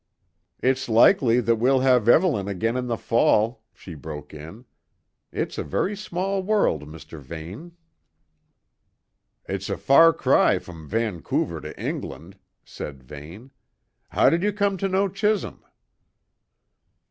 "It's 0.63 0.89
likely 0.89 1.39
that 1.41 1.57
we'll 1.57 1.81
have 1.81 2.09
Evelyn 2.09 2.47
again 2.47 2.75
in 2.75 2.87
the 2.87 2.97
fall," 2.97 3.61
she 3.71 3.93
broke 3.93 4.33
in. 4.33 4.65
"It's 5.31 5.59
a 5.59 5.63
very 5.63 5.95
small 5.95 6.41
world, 6.41 6.87
Mr. 6.87 7.19
Vane." 7.19 7.73
"It's 9.47 9.69
a 9.69 9.77
far 9.77 10.11
cry 10.11 10.57
from 10.57 10.87
Vancouver 10.89 11.61
to 11.61 11.79
England," 11.79 12.39
said 12.65 13.03
Vane. 13.03 13.51
"How 14.09 14.31
did 14.31 14.41
you 14.41 14.51
come 14.51 14.75
to 14.77 14.87
know 14.89 15.07
Chisholm?" 15.07 15.63